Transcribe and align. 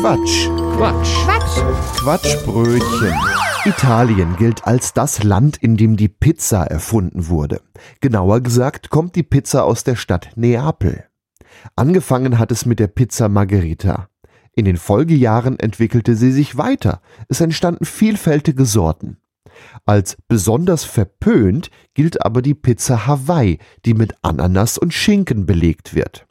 Quatsch. 0.00 0.48
Quatsch. 0.76 1.24
Quatsch. 1.24 1.96
Quatschbrötchen. 1.96 3.14
Italien 3.64 4.36
gilt 4.36 4.66
als 4.66 4.92
das 4.92 5.22
Land, 5.22 5.56
in 5.56 5.78
dem 5.78 5.96
die 5.96 6.10
Pizza 6.10 6.64
erfunden 6.64 7.28
wurde. 7.28 7.62
Genauer 8.02 8.42
gesagt 8.42 8.90
kommt 8.90 9.16
die 9.16 9.22
Pizza 9.22 9.64
aus 9.64 9.84
der 9.84 9.96
Stadt 9.96 10.32
Neapel. 10.36 11.04
Angefangen 11.76 12.38
hat 12.38 12.52
es 12.52 12.66
mit 12.66 12.78
der 12.78 12.88
Pizza 12.88 13.30
Margherita. 13.30 14.10
In 14.54 14.66
den 14.66 14.76
Folgejahren 14.76 15.58
entwickelte 15.58 16.14
sie 16.14 16.30
sich 16.30 16.58
weiter. 16.58 17.00
Es 17.28 17.40
entstanden 17.40 17.86
vielfältige 17.86 18.66
Sorten. 18.66 19.16
Als 19.86 20.18
besonders 20.28 20.84
verpönt 20.84 21.70
gilt 21.94 22.22
aber 22.22 22.42
die 22.42 22.54
Pizza 22.54 23.06
Hawaii, 23.06 23.58
die 23.86 23.94
mit 23.94 24.14
Ananas 24.20 24.76
und 24.76 24.92
Schinken 24.92 25.46
belegt 25.46 25.94
wird. 25.94 26.26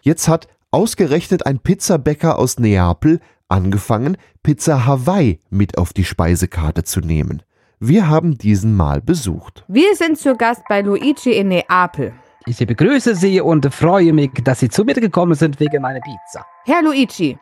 Jetzt 0.00 0.28
hat 0.28 0.48
ausgerechnet 0.70 1.46
ein 1.46 1.58
Pizzabäcker 1.58 2.38
aus 2.38 2.58
Neapel 2.58 3.20
angefangen, 3.48 4.16
Pizza 4.42 4.86
Hawaii 4.86 5.40
mit 5.50 5.78
auf 5.78 5.92
die 5.92 6.04
Speisekarte 6.04 6.84
zu 6.84 7.00
nehmen. 7.00 7.42
Wir 7.78 8.08
haben 8.08 8.36
diesen 8.36 8.76
mal 8.76 9.00
besucht. 9.00 9.64
Wir 9.68 9.96
sind 9.96 10.18
zu 10.18 10.36
Gast 10.36 10.62
bei 10.68 10.82
Luigi 10.82 11.32
in 11.32 11.48
Neapel. 11.48 12.12
Ich 12.46 12.58
begrüße 12.58 13.14
Sie 13.14 13.40
und 13.40 13.72
freue 13.74 14.12
mich, 14.12 14.30
dass 14.44 14.60
Sie 14.60 14.68
zu 14.68 14.84
mir 14.84 14.94
gekommen 14.94 15.34
sind 15.34 15.60
wegen 15.60 15.82
meiner 15.82 16.00
Pizza. 16.00 16.46
Herr 16.64 16.82
Luigi, 16.82 17.38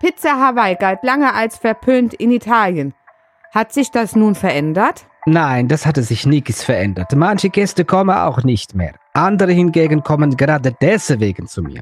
Pizza 0.00 0.38
Hawaii 0.38 0.76
galt 0.76 1.02
lange 1.02 1.32
als 1.34 1.56
verpönt 1.56 2.14
in 2.14 2.30
Italien. 2.30 2.94
Hat 3.52 3.72
sich 3.72 3.90
das 3.90 4.14
nun 4.14 4.34
verändert? 4.34 5.06
Nein, 5.24 5.66
das 5.66 5.86
hatte 5.86 6.02
sich 6.02 6.26
nichts 6.26 6.62
verändert. 6.62 7.14
Manche 7.16 7.50
Gäste 7.50 7.84
kommen 7.84 8.16
auch 8.16 8.44
nicht 8.44 8.74
mehr. 8.74 8.94
Andere 9.14 9.52
hingegen 9.52 10.02
kommen 10.02 10.36
gerade 10.36 10.72
deswegen 10.80 11.48
zu 11.48 11.62
mir. 11.62 11.80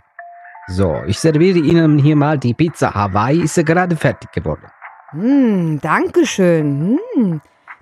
So, 0.66 1.02
ich 1.06 1.18
serviere 1.18 1.58
Ihnen 1.58 1.98
hier 1.98 2.16
mal 2.16 2.38
die 2.38 2.54
Pizza 2.54 2.94
Hawaii, 2.94 3.42
ist 3.42 3.56
ja 3.56 3.62
gerade 3.62 3.96
fertig 3.96 4.32
geworden. 4.32 4.66
Hm, 5.10 5.78
danke 5.82 6.26
schön. 6.26 6.98
Hm, 7.14 7.40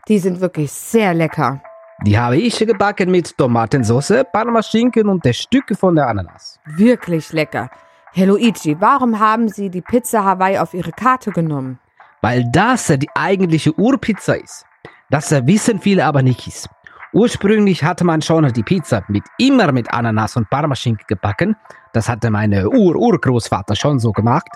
die 0.09 0.19
sind 0.19 0.41
wirklich 0.41 0.73
sehr 0.73 1.15
lecker. 1.15 1.63
Die 2.05 2.19
habe 2.19 2.37
ich 2.37 2.59
gebacken 2.59 3.13
mit 3.13 3.39
Tomatensauce, 3.39 4.25
Parmaschinken 4.33 5.09
und 5.09 5.25
der 5.25 5.33
Stücke 5.33 5.77
von 5.77 5.95
der 5.95 6.09
Ananas. 6.09 6.59
Wirklich 6.77 7.33
lecker. 7.33 7.71
Herr 8.13 8.27
Luigi, 8.27 8.77
warum 8.81 9.21
haben 9.21 9.49
Sie 9.49 9.71
die 9.71 9.81
Pizza 9.81 10.25
Hawaii 10.25 10.59
auf 10.59 10.75
Ihre 10.75 10.91
Karte 10.91 11.31
genommen? 11.31 11.79
Weil 12.21 12.45
das 12.51 12.89
die 12.89 13.09
eigentliche 13.15 13.73
Urpizza 13.79 14.35
ist. 14.35 14.67
Das 15.09 15.31
wissen 15.47 15.79
viele 15.79 16.05
aber 16.05 16.23
nicht. 16.23 16.69
Ursprünglich 17.13 17.85
hatte 17.85 18.05
man 18.05 18.23
schon 18.23 18.51
die 18.53 18.63
Pizza 18.63 19.05
mit 19.09 19.25
immer 19.39 19.71
mit 19.73 19.93
Ananas 19.93 20.37
und 20.37 20.49
Parmaschinken 20.49 21.05
gebacken. 21.07 21.57
Das 21.93 22.09
hatte 22.09 22.31
meine 22.31 22.71
Ur-Urgroßvater 22.71 23.77
schon 23.77 23.99
so 23.99 24.13
gemacht. 24.13 24.49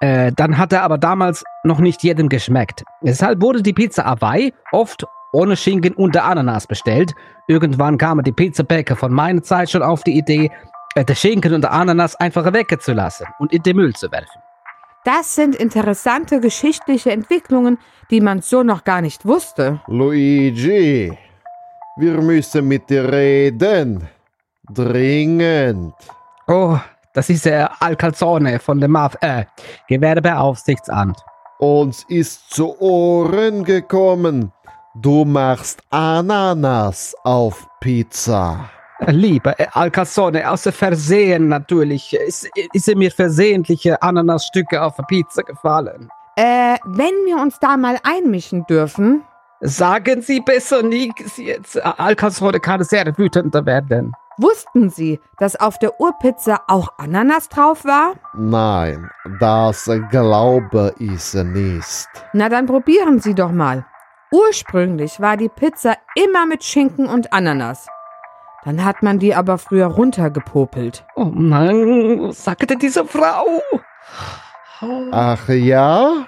Äh, 0.00 0.32
dann 0.34 0.56
hatte 0.56 0.80
aber 0.82 0.96
damals 0.96 1.44
noch 1.64 1.80
nicht 1.80 2.02
jedem 2.02 2.28
geschmeckt. 2.28 2.82
Deshalb 3.02 3.42
wurde 3.42 3.62
die 3.62 3.74
Pizza 3.74 4.04
Hawaii 4.04 4.54
oft 4.72 5.04
ohne 5.32 5.56
Schinken 5.56 5.94
und 5.94 6.14
der 6.14 6.24
Ananas 6.24 6.66
bestellt. 6.66 7.12
Irgendwann 7.46 7.98
kamen 7.98 8.24
die 8.24 8.32
Pizzabäcker 8.32 8.96
von 8.96 9.12
meiner 9.12 9.42
Zeit 9.42 9.70
schon 9.70 9.82
auf 9.82 10.02
die 10.02 10.16
Idee, 10.16 10.50
äh, 10.94 11.04
der 11.04 11.14
Schinken 11.14 11.52
und 11.54 11.62
der 11.62 11.72
Ananas 11.72 12.16
einfach 12.16 12.50
wegzulassen 12.52 13.26
und 13.38 13.52
in 13.52 13.62
den 13.62 13.76
Müll 13.76 13.94
zu 13.94 14.10
werfen. 14.10 14.40
Das 15.04 15.34
sind 15.34 15.56
interessante 15.56 16.40
geschichtliche 16.40 17.10
Entwicklungen, 17.10 17.78
die 18.10 18.20
man 18.20 18.40
so 18.40 18.62
noch 18.62 18.84
gar 18.84 19.00
nicht 19.00 19.26
wusste. 19.26 19.80
Luigi, 19.88 21.12
wir 22.02 22.20
müssen 22.20 22.66
mit 22.66 22.90
dir 22.90 23.10
reden. 23.12 24.08
Dringend. 24.68 25.94
Oh, 26.48 26.76
das 27.14 27.30
ist 27.30 27.44
der 27.44 27.70
Alcalzone 27.80 28.58
von 28.58 28.80
dem 28.80 28.90
Maf 28.90 29.16
äh, 29.20 29.44
Gewerbeaufsichtsamt. 29.88 31.18
Uns 31.60 32.04
ist 32.08 32.50
zu 32.50 32.76
Ohren 32.80 33.62
gekommen, 33.62 34.50
du 34.96 35.24
machst 35.24 35.80
Ananas 35.90 37.14
auf 37.22 37.68
Pizza. 37.78 38.68
Lieber 39.06 39.58
äh, 39.60 39.68
Alcalzone, 39.72 40.50
aus 40.50 40.62
Versehen 40.62 41.46
natürlich. 41.46 42.14
Ist, 42.14 42.50
ist 42.72 42.96
mir 42.96 43.12
versehentliche 43.12 44.02
Ananasstücke 44.02 44.82
auf 44.82 44.96
der 44.96 45.04
Pizza 45.04 45.44
gefallen. 45.44 46.08
Äh, 46.34 46.78
wenn 46.84 47.14
wir 47.26 47.36
uns 47.40 47.60
da 47.60 47.76
mal 47.76 47.98
einmischen 48.02 48.66
dürfen. 48.66 49.22
Sagen 49.64 50.22
Sie 50.22 50.40
besser 50.40 50.82
nichts 50.82 51.36
jetzt. 51.36 51.80
Alcalzone 51.80 52.58
kann 52.58 52.82
sehr 52.82 53.16
wütend 53.16 53.54
werden. 53.54 54.12
Wussten 54.36 54.90
Sie, 54.90 55.20
dass 55.38 55.54
auf 55.54 55.78
der 55.78 56.00
Urpizza 56.00 56.62
auch 56.66 56.88
Ananas 56.98 57.48
drauf 57.48 57.84
war? 57.84 58.14
Nein, 58.34 59.08
das 59.38 59.88
glaube 60.10 60.92
ich 60.98 61.34
nicht. 61.34 62.08
Na 62.32 62.48
dann 62.48 62.66
probieren 62.66 63.20
Sie 63.20 63.34
doch 63.34 63.52
mal. 63.52 63.86
Ursprünglich 64.32 65.20
war 65.20 65.36
die 65.36 65.48
Pizza 65.50 65.94
immer 66.16 66.44
mit 66.44 66.64
Schinken 66.64 67.06
und 67.06 67.32
Ananas. 67.32 67.86
Dann 68.64 68.84
hat 68.84 69.02
man 69.02 69.20
die 69.20 69.32
aber 69.34 69.58
früher 69.58 69.86
runtergepopelt. 69.86 71.04
Oh 71.14 71.26
Mann, 71.26 72.20
was 72.22 72.42
sagte 72.42 72.76
diese 72.76 73.04
Frau? 73.04 73.60
Ach 75.12 75.48
ja? 75.48 76.26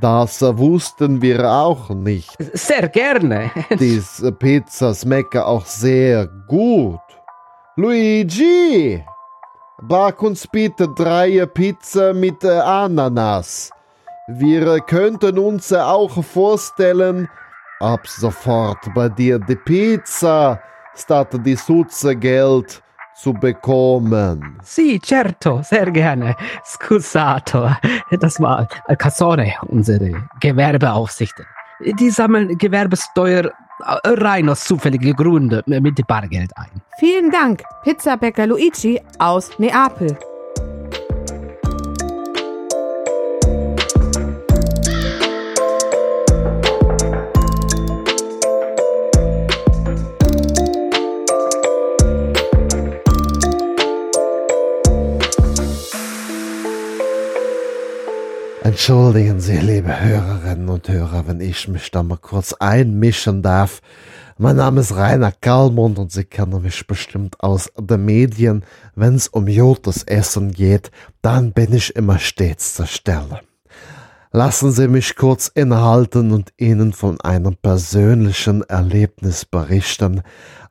Das 0.00 0.40
wussten 0.42 1.22
wir 1.22 1.50
auch 1.50 1.90
nicht. 1.90 2.36
Sehr 2.54 2.88
gerne. 2.88 3.50
Diese 3.78 4.32
Pizza 4.32 4.94
schmeckt 4.94 5.36
auch 5.36 5.64
sehr 5.66 6.26
gut. 6.48 7.00
Luigi, 7.76 9.04
back 9.82 10.22
uns 10.22 10.46
bitte 10.46 10.88
drei 10.96 11.44
Pizza 11.46 12.12
mit 12.12 12.44
Ananas. 12.44 13.70
Wir 14.28 14.80
könnten 14.80 15.38
uns 15.38 15.72
auch 15.72 16.22
vorstellen, 16.24 17.28
ab 17.80 18.06
sofort 18.06 18.78
bei 18.94 19.08
dir 19.08 19.38
die 19.38 19.56
Pizza 19.56 20.60
statt 20.94 21.28
die 21.44 21.56
Sutze 21.56 22.14
Geld 22.14 22.82
zu 23.14 23.32
bekommen. 23.32 24.58
Sì, 24.62 25.00
certo, 25.00 25.62
sehr 25.62 25.90
gerne. 25.90 26.36
Scusato. 26.64 27.70
Das 28.10 28.40
war 28.40 28.66
Alcassone, 28.86 29.54
unsere 29.68 30.28
Gewerbeaufsichten. 30.40 31.44
Die 31.98 32.10
sammeln 32.10 32.56
Gewerbesteuer 32.58 33.50
rein 34.04 34.48
aus 34.48 34.64
zufälligen 34.64 35.14
Gründen 35.14 35.62
mit 35.82 36.06
Bargeld 36.06 36.56
ein. 36.56 36.70
Vielen 36.98 37.30
Dank, 37.30 37.62
Pizzabäcker 37.82 38.46
Luigi 38.46 39.00
aus 39.18 39.58
Neapel. 39.58 40.16
Entschuldigen 58.72 59.38
Sie, 59.38 59.58
liebe 59.58 60.00
Hörerinnen 60.00 60.70
und 60.70 60.88
Hörer, 60.88 61.26
wenn 61.26 61.42
ich 61.42 61.68
mich 61.68 61.90
da 61.90 62.02
mal 62.02 62.16
kurz 62.16 62.54
einmischen 62.54 63.42
darf. 63.42 63.82
Mein 64.38 64.56
Name 64.56 64.80
ist 64.80 64.96
Rainer 64.96 65.30
Kallmund 65.30 65.98
und 65.98 66.10
Sie 66.10 66.24
kennen 66.24 66.62
mich 66.62 66.86
bestimmt 66.86 67.38
aus 67.40 67.70
den 67.78 68.06
Medien. 68.06 68.64
Wenn 68.94 69.16
es 69.16 69.28
um 69.28 69.46
Jotes 69.46 70.04
Essen 70.04 70.52
geht, 70.52 70.90
dann 71.20 71.52
bin 71.52 71.74
ich 71.74 71.94
immer 71.94 72.18
stets 72.18 72.72
zur 72.72 72.86
Stelle. 72.86 73.40
Lassen 74.30 74.72
Sie 74.72 74.88
mich 74.88 75.16
kurz 75.16 75.48
innehalten 75.48 76.32
und 76.32 76.54
Ihnen 76.56 76.94
von 76.94 77.20
einem 77.20 77.56
persönlichen 77.56 78.62
Erlebnis 78.62 79.44
berichten, 79.44 80.22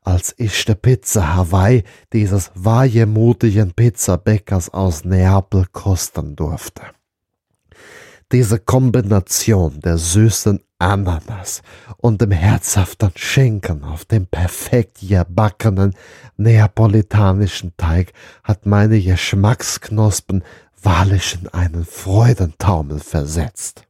als 0.04 0.34
ich 0.38 0.66
der 0.66 0.74
Pizza 0.74 1.36
Hawaii 1.36 1.84
dieses 2.14 2.50
wagemutigen 2.56 3.74
Pizzabäckers 3.74 4.74
aus 4.74 5.06
Neapel 5.06 5.68
kosten 5.72 6.36
durfte. 6.36 6.82
Diese 8.32 8.60
Kombination 8.60 9.82
der 9.82 9.98
süßen 9.98 10.62
Ananas 10.80 11.62
und 11.98 12.22
dem 12.22 12.32
herzhaften 12.32 13.12
Schinken 13.16 13.84
auf 13.84 14.06
dem 14.06 14.26
perfekt 14.26 15.00
gebackenen 15.02 15.94
neapolitanischen 16.38 17.74
Teig 17.76 18.14
hat 18.44 18.66
meine 18.66 19.02
Geschmacksknospen 19.02 20.46
wahrlich 20.82 21.40
in 21.42 21.50
einen 21.50 21.84
Freudentaumel 21.84 23.00
versetzt. 23.00 23.84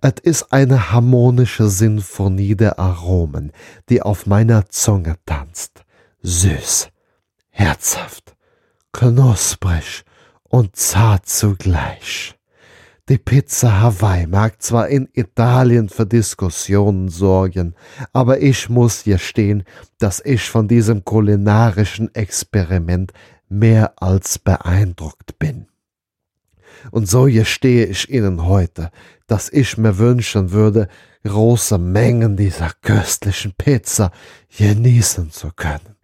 Es 0.00 0.14
ist 0.22 0.50
eine 0.50 0.90
harmonische 0.90 1.68
Sinfonie 1.68 2.56
der 2.56 2.78
Aromen, 2.78 3.52
die 3.90 4.00
auf 4.00 4.24
meiner 4.24 4.70
Zunge 4.70 5.16
tanzt. 5.26 5.84
Süß, 6.22 6.88
herzhaft, 7.50 8.34
knusprig 8.92 10.04
und 10.44 10.76
zart 10.76 11.26
zugleich. 11.26 12.34
Die 13.10 13.18
Pizza 13.18 13.82
Hawaii 13.82 14.26
mag 14.26 14.62
zwar 14.62 14.88
in 14.88 15.10
Italien 15.12 15.90
für 15.90 16.06
Diskussionen 16.06 17.10
sorgen, 17.10 17.74
aber 18.14 18.40
ich 18.40 18.70
muss 18.70 19.04
gestehen, 19.04 19.64
dass 19.98 20.24
ich 20.24 20.48
von 20.48 20.68
diesem 20.68 21.04
kulinarischen 21.04 22.14
Experiment 22.14 23.12
mehr 23.50 23.92
als 24.02 24.38
beeindruckt 24.38 25.38
bin. 25.38 25.66
Und 26.90 27.08
so 27.08 27.24
gestehe 27.24 27.86
ich 27.86 28.08
Ihnen 28.10 28.44
heute, 28.44 28.90
dass 29.26 29.50
ich 29.50 29.78
mir 29.78 29.98
wünschen 29.98 30.52
würde, 30.52 30.88
große 31.24 31.78
Mengen 31.78 32.36
dieser 32.36 32.70
köstlichen 32.82 33.54
Pizza 33.56 34.10
genießen 34.56 35.30
zu 35.30 35.50
können. 35.54 35.94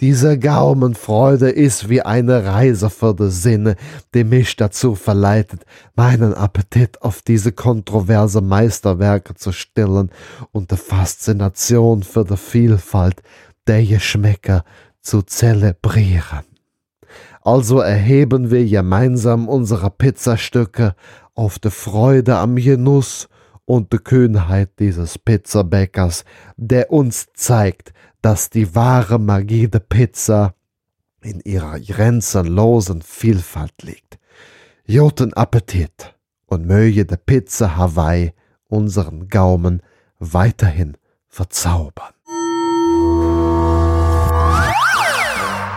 Diese 0.00 0.38
Gaumenfreude 0.38 1.50
ist 1.50 1.90
wie 1.90 2.00
eine 2.00 2.44
Reise 2.44 2.88
für 2.88 3.14
die 3.14 3.30
Sinne, 3.30 3.76
die 4.14 4.24
mich 4.24 4.56
dazu 4.56 4.94
verleitet, 4.94 5.64
meinen 5.94 6.32
Appetit 6.32 7.02
auf 7.02 7.20
diese 7.20 7.52
kontroverse 7.52 8.40
Meisterwerke 8.40 9.34
zu 9.34 9.52
stillen 9.52 10.10
und 10.52 10.70
die 10.70 10.76
Faszination 10.76 12.02
für 12.02 12.24
die 12.24 12.38
Vielfalt 12.38 13.22
der 13.66 13.84
Geschmäcker 13.84 14.64
zu 15.02 15.22
zelebrieren. 15.22 16.49
Also 17.50 17.80
erheben 17.80 18.52
wir 18.52 18.64
gemeinsam 18.64 19.48
unsere 19.48 19.90
Pizzastücke 19.90 20.94
auf 21.34 21.58
die 21.58 21.72
Freude 21.72 22.36
am 22.36 22.54
Genuss 22.54 23.28
und 23.64 23.92
die 23.92 23.98
Kühnheit 23.98 24.78
dieses 24.78 25.18
Pizzabäckers, 25.18 26.24
der 26.56 26.92
uns 26.92 27.26
zeigt, 27.34 27.92
dass 28.22 28.50
die 28.50 28.76
wahre 28.76 29.18
Magie 29.18 29.66
der 29.66 29.80
Pizza 29.80 30.54
in 31.24 31.40
ihrer 31.40 31.80
grenzenlosen 31.80 33.02
Vielfalt 33.02 33.82
liegt. 33.82 34.20
Joten 34.86 35.34
Appetit 35.34 36.14
und 36.46 36.66
möge 36.66 37.04
der 37.04 37.16
Pizza 37.16 37.76
Hawaii 37.76 38.32
unseren 38.68 39.28
Gaumen 39.28 39.82
weiterhin 40.20 40.96
verzaubern. 41.26 42.14